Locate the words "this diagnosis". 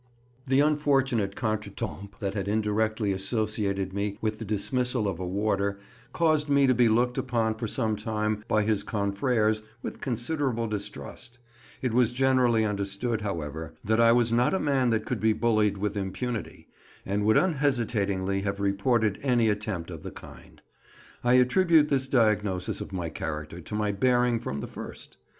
21.89-22.81